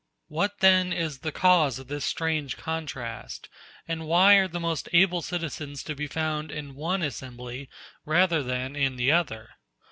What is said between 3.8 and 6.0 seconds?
and why are the most able citizens to